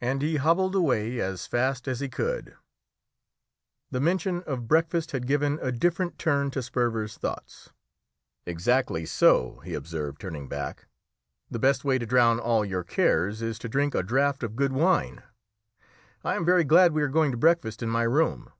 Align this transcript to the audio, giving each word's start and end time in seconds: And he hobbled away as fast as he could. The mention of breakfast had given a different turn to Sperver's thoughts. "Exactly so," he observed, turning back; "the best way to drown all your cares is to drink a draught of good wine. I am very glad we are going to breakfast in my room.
And 0.00 0.20
he 0.20 0.34
hobbled 0.34 0.74
away 0.74 1.20
as 1.20 1.46
fast 1.46 1.86
as 1.86 2.00
he 2.00 2.08
could. 2.08 2.56
The 3.92 4.00
mention 4.00 4.42
of 4.48 4.66
breakfast 4.66 5.12
had 5.12 5.28
given 5.28 5.60
a 5.62 5.70
different 5.70 6.18
turn 6.18 6.50
to 6.50 6.60
Sperver's 6.60 7.16
thoughts. 7.16 7.70
"Exactly 8.46 9.06
so," 9.06 9.60
he 9.60 9.74
observed, 9.74 10.20
turning 10.20 10.48
back; 10.48 10.88
"the 11.48 11.60
best 11.60 11.84
way 11.84 11.98
to 11.98 12.04
drown 12.04 12.40
all 12.40 12.64
your 12.64 12.82
cares 12.82 13.42
is 13.42 13.60
to 13.60 13.68
drink 13.68 13.94
a 13.94 14.02
draught 14.02 14.42
of 14.42 14.56
good 14.56 14.72
wine. 14.72 15.22
I 16.24 16.34
am 16.34 16.44
very 16.44 16.64
glad 16.64 16.90
we 16.92 17.02
are 17.04 17.08
going 17.08 17.30
to 17.30 17.36
breakfast 17.38 17.80
in 17.80 17.88
my 17.88 18.02
room. 18.02 18.50